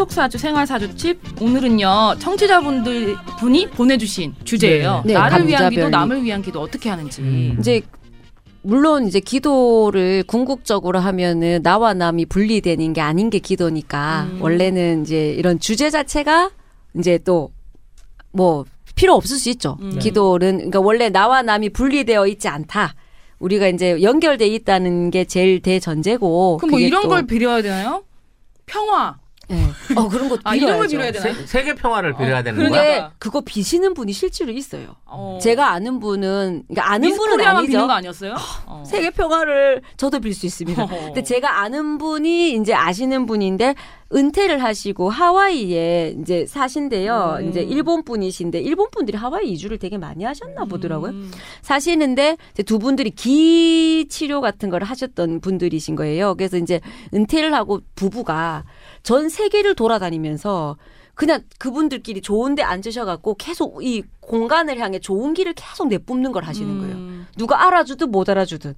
가족사주 0.00 0.36
생활사주집 0.36 1.40
오늘은요 1.40 2.16
청취자분들 2.18 3.16
분이 3.40 3.70
보내주신 3.70 4.34
주제예요. 4.44 5.02
네, 5.06 5.14
나를 5.14 5.48
위한 5.48 5.70
기도. 5.70 5.88
남을 5.88 6.22
위한 6.22 6.42
기도 6.42 6.60
어떻게 6.60 6.90
하는지. 6.90 7.22
음. 7.22 7.56
이제 7.58 7.80
물론 8.60 9.06
이제 9.06 9.20
기도를 9.20 10.22
궁극적으로 10.26 10.98
하면은 10.98 11.62
나와 11.62 11.94
남이 11.94 12.26
분리되는 12.26 12.92
게 12.92 13.00
아닌 13.00 13.30
게 13.30 13.38
기도니까 13.38 14.26
음. 14.32 14.42
원래는 14.42 15.02
이제 15.02 15.30
이런 15.32 15.58
주제 15.58 15.88
자체가 15.90 16.50
이제 16.98 17.18
또 17.18 17.50
뭐 18.32 18.66
필요 18.96 19.14
없을 19.14 19.38
수 19.38 19.48
있죠. 19.48 19.78
음. 19.80 19.98
기도는 19.98 20.56
그러니까 20.56 20.80
원래 20.80 21.08
나와 21.08 21.40
남이 21.40 21.70
분리되어 21.70 22.26
있지 22.26 22.48
않다. 22.48 22.94
우리가 23.38 23.66
이제 23.68 24.02
연결돼 24.02 24.46
있다는 24.46 25.10
게 25.10 25.24
제일 25.24 25.62
대전제고. 25.62 26.58
그럼 26.58 26.70
뭐 26.72 26.78
이런 26.80 27.04
또- 27.04 27.08
걸 27.08 27.26
빌어야 27.26 27.62
되나요? 27.62 28.04
평화. 28.66 29.16
예. 29.50 29.94
어 29.94 30.08
그런 30.08 30.28
것도 30.28 30.40
아, 30.44 30.54
이런 30.54 30.78
걸 30.78 30.88
빌어야죠. 30.88 30.90
빌어야 30.90 31.12
되나요? 31.12 31.34
세, 31.34 31.46
세계 31.46 31.74
평화를 31.74 32.16
빌어야 32.16 32.42
되는 32.42 32.58
그러게. 32.58 32.74
거야? 32.76 32.82
근데 33.00 33.14
그거 33.18 33.40
비시는 33.42 33.94
분이 33.94 34.12
실제로 34.12 34.50
있어요. 34.50 34.96
어. 35.04 35.38
제가 35.40 35.70
아는 35.70 36.00
분은 36.00 36.64
그러니까 36.68 36.90
아는 36.92 37.16
분은 37.16 37.40
아니죠. 37.44 37.66
비는 37.72 37.86
거 37.86 37.92
아니었어요? 37.92 38.34
어. 38.66 38.82
세계 38.86 39.10
평화를 39.10 39.82
저도 39.96 40.18
빌 40.20 40.34
수 40.34 40.46
있습니다. 40.46 40.82
어. 40.82 40.86
근데 40.88 41.22
제가 41.22 41.60
아는 41.60 41.98
분이 41.98 42.54
이제 42.54 42.74
아시는 42.74 43.26
분인데 43.26 43.74
은퇴를 44.14 44.62
하시고 44.62 45.10
하와이에 45.10 46.16
이제 46.20 46.46
사신데요. 46.46 47.38
음. 47.40 47.48
이제 47.48 47.60
일본 47.60 48.04
분이신데 48.04 48.60
일본 48.60 48.88
분들이 48.90 49.16
하와이 49.16 49.50
이주를 49.52 49.78
되게 49.78 49.98
많이 49.98 50.24
하셨나 50.24 50.64
보더라고요. 50.64 51.10
음. 51.10 51.30
사시는데 51.62 52.36
이제 52.52 52.62
두 52.62 52.78
분들이 52.78 53.10
기 53.10 54.06
치료 54.08 54.40
같은 54.40 54.70
걸 54.70 54.82
하셨던 54.84 55.40
분들이신 55.40 55.96
거예요. 55.96 56.34
그래서 56.36 56.56
이제 56.56 56.80
은퇴를 57.14 57.52
하고 57.54 57.80
부부가 57.96 58.64
전 59.06 59.28
세계를 59.28 59.76
돌아다니면서 59.76 60.76
그냥 61.14 61.42
그분들끼리 61.60 62.20
좋은데 62.20 62.62
앉으셔갖고 62.62 63.34
계속 63.34 63.84
이 63.84 64.02
공간을 64.20 64.80
향해 64.80 64.98
좋은 64.98 65.32
길을 65.32 65.52
계속 65.54 65.86
내뿜는 65.86 66.32
걸 66.32 66.42
하시는 66.42 66.80
거예요. 66.80 66.96
음. 66.96 67.26
누가 67.36 67.64
알아주든 67.66 68.10
못 68.10 68.28
알아주든 68.28 68.74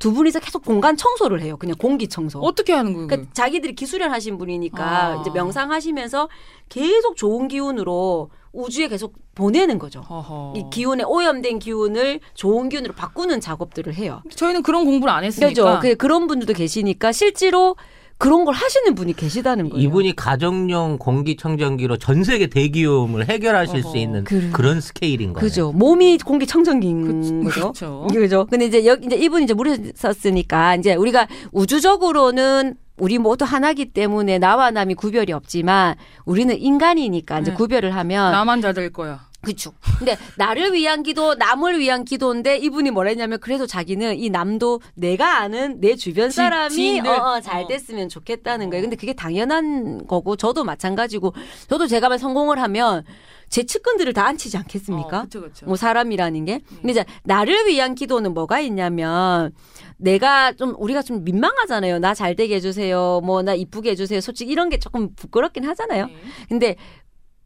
두 0.00 0.12
분이서 0.12 0.40
계속 0.40 0.64
공간 0.64 0.96
청소를 0.96 1.42
해요. 1.42 1.56
그냥 1.56 1.76
공기 1.78 2.08
청소. 2.08 2.40
어떻게 2.40 2.72
하는 2.72 2.92
거예요? 2.92 3.06
그러니까 3.06 3.32
자기들이 3.32 3.76
기수련 3.76 4.10
하신 4.10 4.36
분이니까 4.36 4.84
아. 4.84 5.20
이제 5.20 5.30
명상하시면서 5.30 6.28
계속 6.68 7.16
좋은 7.16 7.46
기운으로 7.46 8.30
우주에 8.52 8.88
계속 8.88 9.14
보내는 9.36 9.78
거죠. 9.78 10.00
허허. 10.00 10.54
이 10.56 10.64
기운에 10.72 11.04
오염된 11.04 11.60
기운을 11.60 12.18
좋은 12.34 12.68
기운으로 12.68 12.94
바꾸는 12.94 13.40
작업들을 13.40 13.94
해요. 13.94 14.22
저희는 14.34 14.64
그런 14.64 14.84
공부를 14.84 15.14
안 15.14 15.22
했으니까. 15.22 15.54
그렇죠. 15.54 15.80
그 15.80 15.94
그런 15.94 16.26
분들도 16.26 16.52
계시니까 16.52 17.12
실제로 17.12 17.76
그런 18.18 18.44
걸 18.44 18.52
하시는 18.52 18.94
분이 18.96 19.14
계시다는 19.14 19.70
거예요. 19.70 19.82
이분이 19.86 20.16
가정용 20.16 20.98
공기청정기로 20.98 21.98
전 21.98 22.24
세계 22.24 22.48
대기오염을 22.48 23.28
해결하실 23.28 23.78
어허. 23.84 23.90
수 23.90 23.96
있는 23.96 24.24
그- 24.24 24.50
그런 24.52 24.80
스케일인 24.80 25.32
거예요. 25.32 25.40
그죠. 25.40 25.72
몸이 25.72 26.18
공기청정기인 26.18 27.04
그- 27.04 27.44
거죠. 27.44 27.72
그렇죠. 27.72 28.06
그죠. 28.12 28.46
근데 28.50 28.66
이제 28.66 28.84
여기 28.86 29.06
이제 29.06 29.16
이분이 29.16 29.44
이제 29.44 29.54
물에 29.54 29.78
썼으니까 29.94 30.74
이제 30.76 30.94
우리가 30.96 31.28
우주적으로는 31.52 32.74
우리 32.98 33.18
모두 33.18 33.44
하나기 33.44 33.86
때문에 33.92 34.38
나와 34.40 34.72
남이 34.72 34.94
구별이 34.94 35.32
없지만 35.32 35.94
우리는 36.24 36.58
인간이니까 36.58 37.38
이제 37.38 37.52
네. 37.52 37.56
구별을 37.56 37.94
하면 37.94 38.32
나만 38.32 38.60
잘될 38.60 38.92
거야. 38.92 39.27
그쵸. 39.40 39.72
근데 39.98 40.16
나를 40.36 40.72
위한 40.72 41.02
기도, 41.04 41.34
남을 41.36 41.78
위한 41.78 42.04
기도인데 42.04 42.56
이분이 42.58 42.90
뭐랬냐면 42.90 43.38
그래도 43.38 43.66
자기는 43.66 44.18
이 44.18 44.30
남도 44.30 44.80
내가 44.96 45.38
아는 45.38 45.80
내 45.80 45.94
주변 45.94 46.28
지- 46.28 46.36
사람이. 46.36 47.00
어, 47.06 47.12
어, 47.12 47.40
잘 47.40 47.62
어. 47.62 47.66
됐으면 47.68 48.08
좋겠다는 48.08 48.68
거예요. 48.68 48.82
근데 48.82 48.96
그게 48.96 49.12
당연한 49.14 50.06
거고 50.08 50.34
저도 50.36 50.64
마찬가지고 50.64 51.34
저도 51.68 51.86
제가 51.86 52.08
만약 52.08 52.18
성공을 52.18 52.60
하면 52.60 53.04
제 53.48 53.62
측근들을 53.64 54.12
다 54.12 54.26
앉히지 54.26 54.56
않겠습니까? 54.58 55.06
어, 55.06 55.20
그렇죠, 55.20 55.40
그렇죠. 55.40 55.66
뭐 55.66 55.76
사람이라는 55.76 56.44
게. 56.44 56.60
근데 56.80 56.90
이제 56.90 57.04
나를 57.22 57.66
위한 57.68 57.94
기도는 57.94 58.34
뭐가 58.34 58.58
있냐면 58.60 59.52
내가 59.98 60.52
좀 60.52 60.74
우리가 60.78 61.00
좀 61.02 61.22
민망하잖아요. 61.24 62.00
나 62.00 62.12
잘 62.12 62.34
되게 62.34 62.56
해주세요. 62.56 63.20
뭐 63.24 63.42
나 63.42 63.54
이쁘게 63.54 63.90
해주세요. 63.92 64.20
솔직히 64.20 64.50
이런 64.50 64.68
게 64.68 64.78
조금 64.80 65.14
부끄럽긴 65.14 65.64
하잖아요. 65.64 66.06
네. 66.06 66.16
근데 66.48 66.76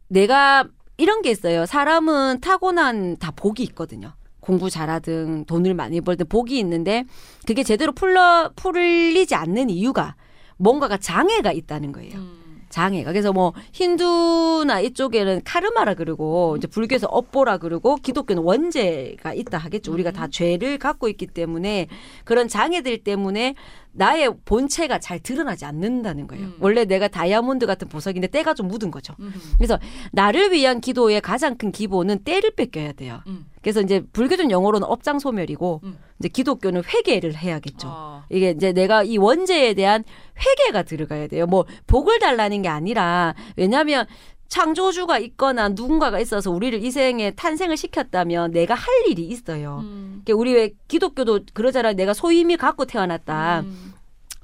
내가 0.09 0.65
이런 0.97 1.23
게 1.23 1.31
있어요. 1.31 1.67
사람은 1.67 2.41
타고난 2.41 3.17
다 3.17 3.31
복이 3.31 3.63
있거든요. 3.65 4.13
공부 4.41 4.69
잘하든 4.71 5.45
돈을 5.47 5.75
많이 5.75 6.01
벌든 6.01 6.27
복이 6.29 6.59
있는데 6.59 7.05
그게 7.47 7.63
제대로 7.63 7.93
풀러 7.93 8.51
풀리지 8.57 9.35
않는 9.35 9.71
이유가 9.71 10.17
뭔가가 10.57 10.97
장애가 10.97 11.53
있다는 11.53 11.93
거예요. 11.93 12.19
음. 12.19 12.42
장애가. 12.73 13.13
그래서 13.13 13.33
뭐 13.33 13.53
힌두나 13.73 14.81
이쪽에는 14.81 15.43
카르마라 15.45 15.95
그러고 15.95 16.57
이제 16.57 16.67
불교에서 16.67 17.07
업보라 17.07 17.59
그러고 17.59 17.97
기독교는 17.97 18.43
원죄가 18.43 19.35
있다 19.35 19.59
하겠죠. 19.59 19.93
우리가 19.93 20.11
다 20.11 20.27
죄를 20.29 20.79
갖고 20.79 21.09
있기 21.09 21.29
때문에 21.29 21.87
그런 22.25 22.49
장애들 22.49 23.05
때문에 23.05 23.55
나의 23.93 24.35
본체가 24.45 24.99
잘 24.99 25.21
드러나지 25.21 25.65
않는다는 25.67 26.27
거예요. 26.27 26.47
음. 26.47 26.57
원래 26.61 26.85
내가 26.85 27.09
다이아몬드 27.09 27.67
같은 27.67 27.89
보석인데 27.89 28.29
때가 28.29 28.55
좀 28.55 28.69
묻은 28.69 28.91
거죠. 28.91 29.15
음. 29.21 29.33
그래서 29.59 29.79
나를 30.13 30.51
위한 30.53 30.81
기도의 30.81 31.21
가장 31.21 31.57
큰 31.57 31.71
기본은 31.71 32.25
때를 32.25 32.53
뺏겨야 32.53 32.93
돼요. 32.93 33.21
음. 33.27 33.47
그래서 33.63 33.81
이제 33.81 34.03
불교적 34.13 34.51
영어로는 34.51 34.87
업장 34.87 35.19
소멸이고 35.19 35.81
음. 35.85 35.99
이제 36.19 36.29
기독교는 36.29 36.83
회개를 36.85 37.37
해야겠죠. 37.37 37.89
아. 37.91 38.27
이게 38.29 38.51
이제 38.51 38.73
내가 38.73 39.03
이 39.05 39.17
원죄에 39.17 39.75
대한 39.75 40.05
회개가 40.39 40.83
들어가야 40.83 41.29
돼요. 41.29 41.47
뭐 41.47 41.65
복을 41.87 42.19
달라는 42.19 42.63
게 42.63 42.69
아니라 42.69 43.35
왜냐하면 43.57 44.07
창조주가 44.49 45.19
있거나 45.19 45.71
누군가가 45.71 46.21
있어서 46.21 46.51
우리를 46.51 46.85
이 46.85 46.91
생에 46.91 47.31
탄생을 47.31 47.77
시켰다면 47.79 48.51
내가 48.51 48.75
할 48.75 48.87
일이 49.09 49.23
있어요. 49.23 49.79
음. 49.83 50.23
그러니까 50.25 50.41
우리 50.41 50.53
왜 50.53 50.71
기독교도 50.89 51.41
그러잖아요. 51.55 51.95
내가 51.95 52.13
소임이 52.13 52.59
갖고 52.59 52.85
태어났다. 52.85 53.61
음. 53.61 53.95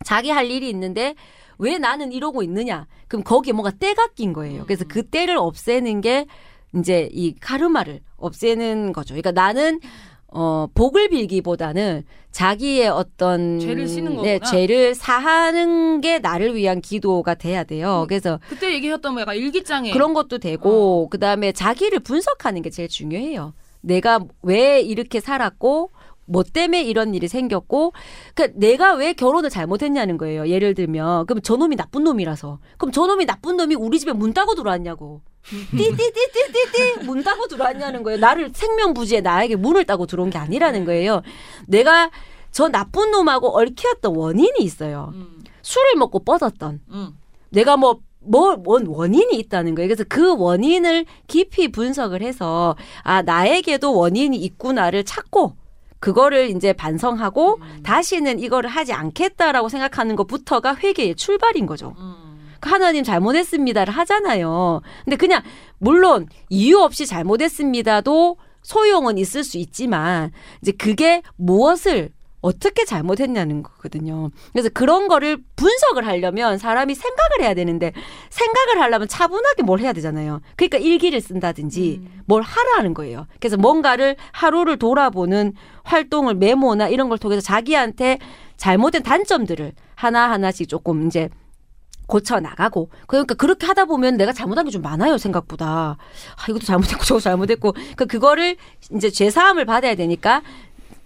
자기 0.04 0.30
할 0.30 0.50
일이 0.50 0.70
있는데 0.70 1.14
왜 1.58 1.76
나는 1.76 2.12
이러고 2.12 2.42
있느냐? 2.42 2.86
그럼 3.08 3.22
거기에 3.24 3.52
뭔가 3.52 3.70
때가 3.70 4.08
낀 4.14 4.32
거예요. 4.32 4.64
그래서 4.64 4.84
그 4.88 5.02
때를 5.02 5.36
없애는 5.36 6.00
게 6.00 6.26
이제 6.76 7.08
이 7.12 7.34
카르마를 7.38 8.00
없애는 8.16 8.92
거죠. 8.92 9.14
그러니까 9.14 9.32
나는 9.32 9.80
어 10.30 10.66
복을 10.74 11.08
빌기보다는 11.08 12.04
자기의 12.30 12.88
어떤 12.88 13.58
죄를 13.58 13.88
씻는 13.88 14.22
네, 14.22 14.38
거구나. 14.38 14.50
죄를 14.50 14.94
사하는 14.94 16.02
게 16.02 16.18
나를 16.18 16.54
위한 16.54 16.82
기도가 16.82 17.34
돼야 17.34 17.64
돼요. 17.64 18.04
그래서 18.08 18.38
그때 18.48 18.74
얘기했던 18.74 19.14
뭐 19.14 19.22
약간 19.22 19.36
일기장에 19.36 19.90
그런 19.92 20.12
것도 20.12 20.38
되고 20.38 21.08
그다음에 21.08 21.52
자기를 21.52 22.00
분석하는 22.00 22.60
게 22.60 22.68
제일 22.68 22.88
중요해요. 22.88 23.54
내가 23.80 24.20
왜 24.42 24.80
이렇게 24.82 25.20
살았고 25.20 25.90
뭐 26.26 26.42
때문에 26.42 26.82
이런 26.82 27.14
일이 27.14 27.26
생겼고 27.26 27.94
그러니까 28.34 28.58
내가 28.60 28.94
왜 28.94 29.14
결혼을 29.14 29.48
잘못했냐는 29.48 30.18
거예요. 30.18 30.46
예를 30.48 30.74
들면 30.74 31.24
그럼 31.24 31.40
저놈이 31.40 31.74
나쁜 31.76 32.04
놈이라서 32.04 32.58
그럼 32.76 32.92
저놈이 32.92 33.24
나쁜 33.24 33.56
놈이 33.56 33.74
우리 33.74 33.98
집에 33.98 34.12
문 34.12 34.34
따고 34.34 34.54
들어왔냐고 34.54 35.22
띠띠띠띠띠띠 35.44 37.04
문 37.04 37.22
따고 37.22 37.46
들어왔냐는 37.46 38.02
거예요. 38.02 38.18
나를 38.18 38.50
생명부지에 38.52 39.20
나에게 39.20 39.56
문을 39.56 39.84
따고 39.84 40.06
들어온 40.06 40.30
게 40.30 40.38
아니라는 40.38 40.84
거예요. 40.84 41.22
내가 41.66 42.10
저 42.50 42.68
나쁜 42.68 43.10
놈하고 43.10 43.58
얽혔던 43.58 44.14
원인이 44.14 44.58
있어요. 44.60 45.12
음. 45.14 45.42
술을 45.62 45.96
먹고 45.96 46.20
뻗었던 46.20 46.80
음. 46.90 47.18
내가 47.50 47.76
뭐, 47.76 48.00
뭐, 48.20 48.56
원, 48.64 48.86
원인이 48.86 49.36
있다는 49.36 49.74
거예요. 49.74 49.88
그래서 49.88 50.04
그 50.08 50.36
원인을 50.36 51.06
깊이 51.26 51.68
분석을 51.68 52.22
해서, 52.22 52.76
아, 53.02 53.22
나에게도 53.22 53.94
원인이 53.94 54.36
있구나를 54.36 55.04
찾고, 55.04 55.54
그거를 56.00 56.50
이제 56.50 56.72
반성하고, 56.72 57.60
다시는 57.82 58.38
이거를 58.38 58.68
하지 58.70 58.92
않겠다라고 58.92 59.68
생각하는 59.68 60.16
것부터가 60.16 60.76
회개의 60.76 61.14
출발인 61.16 61.66
거죠. 61.66 61.94
음. 61.98 62.07
그 62.60 62.70
하나님 62.70 63.04
잘못했습니다를 63.04 63.92
하잖아요. 63.92 64.80
근데 65.04 65.16
그냥, 65.16 65.42
물론, 65.78 66.26
이유 66.48 66.78
없이 66.78 67.06
잘못했습니다도 67.06 68.36
소용은 68.62 69.18
있을 69.18 69.44
수 69.44 69.58
있지만, 69.58 70.32
이제 70.62 70.72
그게 70.72 71.22
무엇을 71.36 72.10
어떻게 72.40 72.84
잘못했냐는 72.84 73.62
거거든요. 73.62 74.30
그래서 74.52 74.68
그런 74.68 75.08
거를 75.08 75.38
분석을 75.56 76.06
하려면 76.06 76.58
사람이 76.58 76.94
생각을 76.94 77.40
해야 77.40 77.54
되는데 77.54 77.92
생각을 78.30 78.80
하려면 78.80 79.08
차분하게 79.08 79.64
뭘 79.64 79.80
해야 79.80 79.92
되잖아요. 79.92 80.40
그러니까 80.56 80.78
일기를 80.78 81.20
쓴다든지 81.20 82.00
뭘 82.26 82.42
하라는 82.42 82.94
거예요. 82.94 83.26
그래서 83.40 83.56
뭔가를 83.56 84.16
하루를 84.32 84.78
돌아보는 84.78 85.54
활동을 85.82 86.34
메모나 86.34 86.88
이런 86.88 87.08
걸 87.08 87.18
통해서 87.18 87.40
자기한테 87.40 88.18
잘못된 88.56 89.02
단점들을 89.02 89.72
하나하나씩 89.96 90.68
조금 90.68 91.06
이제 91.08 91.28
고쳐 92.08 92.40
나가고. 92.40 92.90
그러니까 93.06 93.34
그렇게 93.34 93.66
하다 93.66 93.84
보면 93.84 94.16
내가 94.16 94.32
잘못한 94.32 94.64
게 94.64 94.72
좀 94.72 94.82
많아요 94.82 95.16
생각보다. 95.18 95.96
아 96.36 96.44
이것도 96.48 96.64
잘못했고 96.66 97.04
저것도 97.04 97.20
잘못했고. 97.20 97.74
그 97.96 98.06
그거를 98.06 98.56
이제 98.92 99.10
죄 99.10 99.30
사함을 99.30 99.64
받아야 99.66 99.94
되니까 99.94 100.42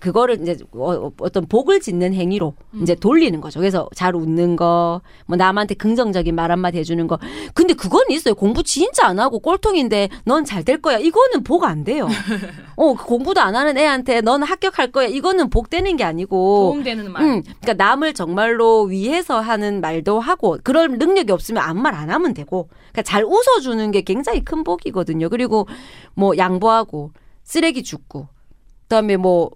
그거를 0.02 0.40
이제 0.42 0.56
어, 0.72 1.12
어떤 1.20 1.46
복을 1.46 1.78
짓는 1.78 2.12
행위로 2.12 2.54
이제 2.82 2.96
돌리는 2.96 3.40
거죠. 3.40 3.60
그래서 3.60 3.88
잘 3.94 4.16
웃는 4.16 4.56
거, 4.56 5.00
뭐 5.26 5.36
남한테 5.36 5.76
긍정적인 5.76 6.34
말 6.34 6.50
한마디 6.50 6.78
해주는 6.78 7.06
거. 7.06 7.20
근데 7.54 7.72
그건 7.74 8.10
있어요. 8.10 8.34
공부 8.34 8.64
진짜 8.64 9.06
안 9.06 9.20
하고 9.20 9.38
꼴통인데 9.38 10.08
넌 10.24 10.44
잘 10.44 10.64
될 10.64 10.82
거야. 10.82 10.98
이거는 10.98 11.44
복 11.44 11.62
안 11.64 11.84
돼요. 11.84 12.08
어, 12.74 12.94
그 12.94 13.04
공부도 13.06 13.40
안 13.40 13.54
하는 13.54 13.78
애한테 13.78 14.22
넌 14.22 14.42
합격할 14.42 14.90
거야. 14.90 15.06
이거는 15.06 15.50
복 15.50 15.70
되는 15.70 15.96
게 15.96 16.02
아니고. 16.02 16.70
도움되는 16.72 17.12
말. 17.12 17.22
음, 17.22 17.42
그러니까 17.60 17.74
남을 17.74 18.14
정말로 18.14 18.82
위해서 18.82 19.38
하는 19.38 19.80
말도 19.80 20.18
하고 20.18 20.58
그럴 20.64 20.88
능력이 20.98 21.30
없으면 21.30 21.62
아무 21.62 21.80
말 21.80 21.92
안 21.94 22.10
하면 22.10 22.34
되고 22.34 22.68
그러니까 22.90 23.02
잘 23.02 23.22
웃어주는 23.24 23.90
게 23.92 24.00
굉장히 24.00 24.44
큰 24.44 24.64
복이거든요. 24.64 25.28
그리고 25.28 25.68
뭐 26.14 26.36
양보하고 26.36 27.12
쓰레기 27.44 27.84
줍고 27.84 28.26
그다음에 28.82 29.16
뭐 29.16 29.50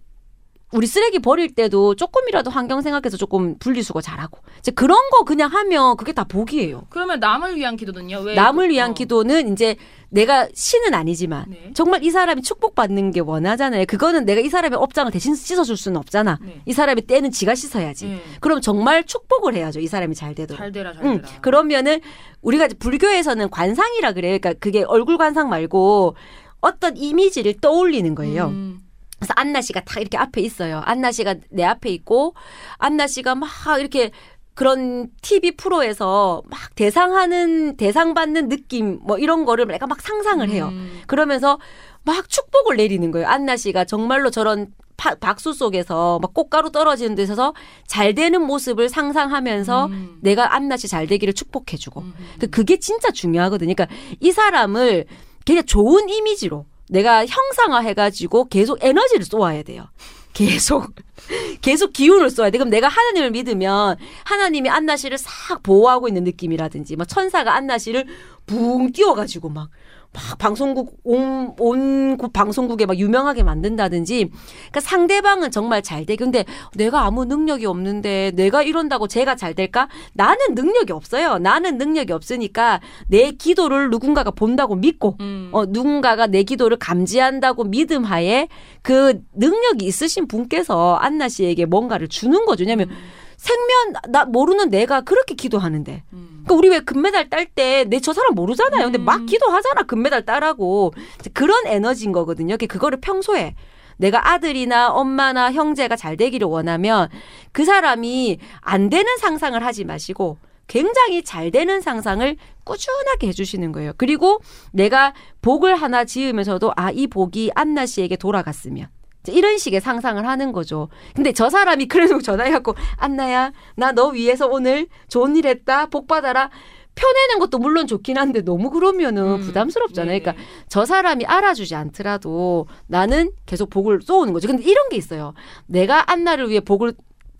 우리 0.76 0.86
쓰레기 0.86 1.18
버릴 1.20 1.54
때도 1.54 1.94
조금이라도 1.94 2.50
환경 2.50 2.82
생각해서 2.82 3.16
조금 3.16 3.56
분리수거 3.58 4.02
잘하고 4.02 4.40
이제 4.58 4.70
그런 4.70 4.98
거 5.10 5.24
그냥 5.24 5.50
하면 5.50 5.96
그게 5.96 6.12
다 6.12 6.24
복이에요. 6.24 6.86
그러면 6.90 7.18
남을 7.18 7.56
위한 7.56 7.76
기도는요? 7.76 8.20
왜 8.20 8.34
남을 8.34 8.68
위한 8.68 8.90
어. 8.90 8.94
기도는 8.94 9.52
이제 9.52 9.76
내가 10.10 10.46
신은 10.52 10.92
아니지만 10.92 11.46
네. 11.48 11.70
정말 11.74 12.04
이 12.04 12.10
사람이 12.10 12.42
축복받는 12.42 13.10
게 13.10 13.20
원하잖아요. 13.20 13.86
그거는 13.86 14.26
내가 14.26 14.42
이 14.42 14.50
사람의 14.50 14.78
업장을 14.78 15.10
대신 15.10 15.34
씻어줄 15.34 15.78
수는 15.78 15.96
없잖아. 15.96 16.38
네. 16.42 16.60
이 16.66 16.74
사람의 16.74 17.06
때는 17.06 17.30
지가 17.30 17.54
씻어야지. 17.54 18.06
네. 18.08 18.22
그럼 18.40 18.60
정말 18.60 19.04
축복을 19.04 19.54
해야죠. 19.54 19.80
이 19.80 19.86
사람이 19.86 20.14
잘 20.14 20.34
되도록. 20.34 20.58
잘 20.58 20.72
되라 20.72 20.92
잘 20.92 21.06
응. 21.06 21.22
되라. 21.22 21.40
그러면은 21.40 22.00
우리가 22.42 22.68
불교에서는 22.78 23.48
관상이라 23.48 24.12
그래요. 24.12 24.38
그러니까 24.38 24.52
그게 24.60 24.84
얼굴 24.86 25.16
관상 25.16 25.48
말고 25.48 26.16
어떤 26.60 26.98
이미지를 26.98 27.54
떠올리는 27.60 28.14
거예요. 28.14 28.48
음. 28.48 28.80
그래서 29.18 29.32
안나 29.36 29.60
씨가 29.62 29.80
딱 29.80 30.00
이렇게 30.00 30.16
앞에 30.18 30.40
있어요. 30.40 30.82
안나 30.84 31.10
씨가 31.12 31.36
내 31.50 31.64
앞에 31.64 31.90
있고 31.90 32.34
안나 32.78 33.06
씨가 33.06 33.34
막 33.34 33.48
이렇게 33.78 34.10
그런 34.54 35.08
TV 35.22 35.52
프로에서 35.52 36.42
막 36.46 36.74
대상하는 36.74 37.76
대상 37.76 38.14
받는 38.14 38.48
느낌 38.48 38.98
뭐 39.02 39.18
이런 39.18 39.44
거를 39.44 39.66
내가 39.66 39.86
막 39.86 40.00
상상을 40.00 40.48
해요. 40.50 40.68
음. 40.72 41.02
그러면서 41.06 41.58
막 42.04 42.28
축복을 42.28 42.76
내리는 42.76 43.10
거예요. 43.10 43.26
안나 43.26 43.56
씨가 43.56 43.84
정말로 43.84 44.30
저런 44.30 44.68
파- 44.96 45.14
박수 45.14 45.52
속에서 45.52 46.18
막 46.22 46.32
꽃가루 46.32 46.70
떨어지는 46.72 47.14
데서 47.16 47.52
잘 47.86 48.14
되는 48.14 48.40
모습을 48.40 48.88
상상하면서 48.88 49.86
음. 49.86 50.18
내가 50.22 50.54
안나 50.54 50.78
씨 50.78 50.88
잘 50.88 51.06
되기를 51.06 51.34
축복해주고 51.34 52.00
음. 52.00 52.14
그 52.38 52.46
그게 52.48 52.78
진짜 52.78 53.10
중요하거든요. 53.10 53.74
그러니까 53.74 53.94
이 54.20 54.32
사람을 54.32 55.04
그냥 55.44 55.64
좋은 55.66 56.08
이미지로 56.08 56.64
내가 56.88 57.26
형상화해가지고 57.26 58.48
계속 58.48 58.78
에너지를 58.82 59.24
쏘아야 59.24 59.62
돼요. 59.62 59.88
계속 60.32 60.92
계속 61.62 61.92
기운을 61.92 62.30
쏘아야 62.30 62.50
돼. 62.50 62.58
그럼 62.58 62.70
내가 62.70 62.88
하나님을 62.88 63.30
믿으면 63.30 63.96
하나님이 64.24 64.68
안나 64.68 64.96
씨를 64.96 65.18
싹 65.18 65.62
보호하고 65.62 66.08
있는 66.08 66.24
느낌이라든지, 66.24 66.96
막 66.96 67.08
천사가 67.08 67.54
안나 67.54 67.78
씨를 67.78 68.06
붕 68.46 68.92
띄워가지고 68.92 69.48
막. 69.48 69.70
막 70.16 70.38
방송국 70.38 70.98
온, 71.04 71.54
온그 71.58 72.28
방송국에 72.28 72.86
막 72.86 72.98
유명하게 72.98 73.42
만든다든지 73.42 74.30
그러니까 74.30 74.80
상대방은 74.80 75.50
정말 75.50 75.82
잘 75.82 76.06
돼. 76.06 76.16
근데 76.16 76.46
내가 76.74 77.04
아무 77.04 77.26
능력이 77.26 77.66
없는데 77.66 78.32
내가 78.34 78.62
이런다고 78.62 79.08
제가 79.08 79.36
잘 79.36 79.54
될까? 79.54 79.88
나는 80.14 80.54
능력이 80.54 80.92
없어요. 80.92 81.38
나는 81.38 81.76
능력이 81.76 82.12
없으니까 82.14 82.80
내 83.08 83.32
기도를 83.32 83.90
누군가가 83.90 84.30
본다고 84.30 84.74
믿고 84.74 85.18
음. 85.20 85.50
어, 85.52 85.66
누군가가 85.66 86.26
내 86.26 86.42
기도를 86.44 86.78
감지한다고 86.78 87.64
믿음 87.64 88.04
하에 88.04 88.48
그 88.80 89.20
능력이 89.34 89.84
있으신 89.84 90.26
분께서 90.28 90.94
안나 90.94 91.28
씨에게 91.28 91.66
뭔가를 91.66 92.08
주는 92.08 92.46
거죠. 92.46 92.62
왜냐면 92.62 92.88
생면 93.36 93.92
나 94.08 94.24
모르는 94.24 94.70
내가 94.70 95.02
그렇게 95.02 95.34
기도하는데. 95.34 96.04
음. 96.14 96.35
그러니까 96.46 96.54
우리 96.54 96.68
왜 96.68 96.80
금메달 96.80 97.28
딸 97.28 97.46
때 97.46 97.84
내 97.84 98.00
저 98.00 98.12
사람 98.12 98.34
모르잖아요. 98.34 98.84
근데 98.84 98.98
막 98.98 99.26
기도하잖아. 99.26 99.82
금메달 99.82 100.24
따라고. 100.24 100.92
그런 101.34 101.66
에너지인 101.66 102.12
거거든요. 102.12 102.56
그- 102.56 102.66
그거를 102.66 103.00
평소에 103.00 103.54
내가 103.98 104.30
아들이나 104.32 104.90
엄마나 104.90 105.50
형제가 105.52 105.96
잘 105.96 106.16
되기를 106.16 106.46
원하면 106.46 107.08
그 107.52 107.64
사람이 107.64 108.38
안 108.60 108.90
되는 108.90 109.16
상상을 109.18 109.62
하지 109.64 109.84
마시고 109.84 110.38
굉장히 110.68 111.22
잘 111.24 111.50
되는 111.50 111.80
상상을 111.80 112.36
꾸준하게 112.64 113.28
해주시는 113.28 113.72
거예요. 113.72 113.92
그리고 113.96 114.40
내가 114.72 115.14
복을 115.40 115.76
하나 115.76 116.04
지으면서도 116.04 116.72
아, 116.76 116.90
이 116.90 117.06
복이 117.06 117.52
안나 117.54 117.86
씨에게 117.86 118.16
돌아갔으면. 118.16 118.88
이런 119.32 119.58
식의 119.58 119.80
상상을 119.80 120.24
하는 120.26 120.52
거죠. 120.52 120.88
근데 121.14 121.32
저 121.32 121.48
사람이 121.50 121.86
그래도 121.86 122.20
전화해갖고 122.20 122.74
안나야 122.96 123.52
나 123.76 123.92
너 123.92 124.08
위해서 124.08 124.46
오늘 124.46 124.86
좋은 125.08 125.36
일 125.36 125.46
했다 125.46 125.86
복 125.86 126.06
받아라 126.06 126.50
펴내는 126.94 127.38
것도 127.40 127.58
물론 127.58 127.86
좋긴 127.86 128.16
한데 128.18 128.42
너무 128.42 128.70
그러면은 128.70 129.22
음, 129.34 129.40
부담스럽잖아요. 129.40 130.12
네네. 130.12 130.20
그러니까 130.20 130.42
저 130.68 130.84
사람이 130.86 131.24
알아주지 131.26 131.74
않더라도 131.74 132.66
나는 132.86 133.32
계속 133.44 133.68
복을 133.70 134.00
쏘는 134.02 134.32
거죠. 134.32 134.48
근데 134.48 134.62
이런 134.64 134.88
게 134.88 134.96
있어요. 134.96 135.34
내가 135.66 136.10
안나를 136.10 136.48
위해 136.50 136.60
복을 136.60 136.94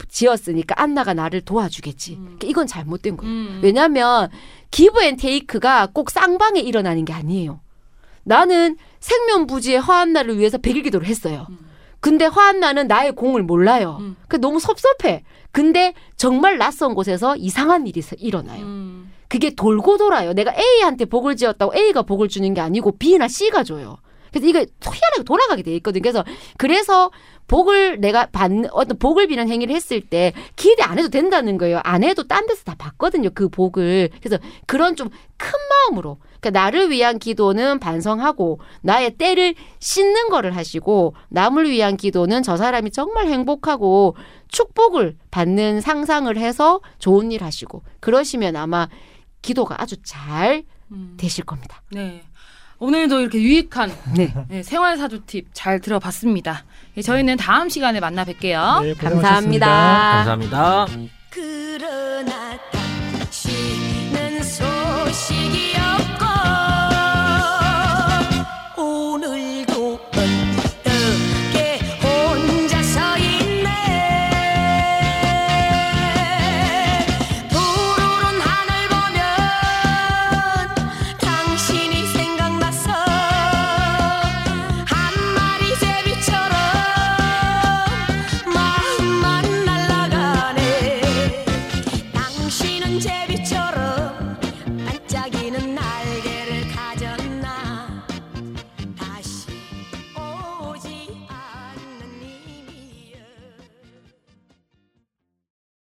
지었으니까 0.09 0.81
안나가 0.81 1.15
나를 1.15 1.41
도와주겠지. 1.41 2.17
그러니까 2.17 2.47
이건 2.47 2.67
잘못된 2.67 3.17
거예요. 3.17 3.33
음. 3.33 3.61
왜냐하면 3.63 4.29
give 4.71 5.03
and 5.03 5.17
take가 5.17 5.89
꼭 5.93 6.11
쌍방에 6.11 6.61
일어나는 6.61 7.05
게 7.07 7.15
아니에요. 7.15 7.61
나는 8.25 8.77
생면부지의 9.01 9.81
화한나를 9.81 10.39
위해서 10.39 10.59
백일 10.59 10.83
기도를 10.83 11.07
했어요. 11.07 11.47
근데 12.07 12.27
화한나는 12.27 12.87
나의 12.87 13.17
공을 13.17 13.43
몰라요. 13.43 13.97
음. 13.99 14.17
그 14.29 14.41
너무 14.41 14.61
섭섭해. 14.61 15.25
근데 15.51 15.93
정말 16.15 16.57
낯선 16.57 16.95
곳에서 16.95 17.35
이상한 17.35 17.89
일이 17.89 18.01
일어나요. 18.19 18.65
음. 18.65 19.13
그게 19.27 19.51
돌고 19.51 19.99
돌아요. 19.99 20.33
내가 20.33 20.55
A한테 20.57 21.07
복을 21.07 21.35
지었다고 21.35 21.75
A가 21.75 22.03
복을 22.03 22.29
주는 22.29 22.55
게 22.55 22.61
아니고 22.61 22.97
B나 22.99 23.27
C가 23.27 23.65
줘요. 23.65 23.97
그래서 24.31 24.47
이게 24.47 24.67
희한하게 24.81 25.25
돌아가게 25.25 25.63
돼 25.65 25.75
있거든. 25.77 26.01
그래서 26.01 26.25
그래서 26.57 27.11
복을 27.47 28.01
내가 28.01 28.27
받는 28.27 28.71
어떤 28.73 28.99
복을 28.99 29.29
비는 29.29 29.49
행위를 29.49 29.75
했을 29.75 30.01
때 30.01 30.33
기대 30.57 30.83
안 30.83 30.99
해도 30.99 31.09
된다는 31.09 31.59
거예요. 31.59 31.81
안 31.85 32.03
해도 32.05 32.27
딴 32.27 32.47
데서 32.47 32.65
다 32.65 32.75
받거든요. 32.77 33.31
그 33.35 33.49
복을. 33.49 34.11
그래서 34.21 34.39
그런 34.67 34.97
좀 34.97 35.11
큰 35.39 35.53
마음으로 35.69 36.19
그러니까 36.41 36.51
나를 36.51 36.91
위한 36.91 37.19
기도는 37.19 37.79
반성하고 37.79 38.61
나의 38.83 39.17
때를 39.17 39.55
씻는 39.81 40.29
거를 40.29 40.57
하시고 40.57 41.15
남을 41.29 41.69
위한 41.71 41.97
기도는 41.97 42.43
저 42.43 42.57
사람이 42.57 42.91
정말 42.91 43.29
행복하고 43.29 44.17
축복을 44.49 45.17
받는 45.31 45.81
상상을 45.81 46.35
해서 46.37 46.81
좋은 46.99 47.33
일 47.33 47.43
하시고 47.45 47.83
그러시면 48.01 48.57
아마 48.57 48.89
기도가 49.43 49.81
아주 49.81 49.97
잘 50.03 50.65
음. 50.91 51.15
되실 51.19 51.45
겁니다. 51.45 51.83
네. 51.91 52.23
오늘도 52.79 53.21
이렇게 53.21 53.41
유익한 53.41 53.91
네. 54.17 54.33
네, 54.49 54.63
생활 54.63 54.97
사주 54.99 55.21
팁 55.27 55.47
잘 55.53 55.81
들어봤습니다. 55.81 56.65
예, 56.97 57.03
저희는 57.03 57.37
다음 57.37 57.69
시간에 57.69 58.01
만나 58.01 58.25
뵐게요. 58.25 58.83
네, 58.83 58.95
감사합니다. 58.95 59.67
감사합니다. 60.25 60.87
그러나 61.31 62.59
다시는 63.21 64.43
소식이 64.43 65.76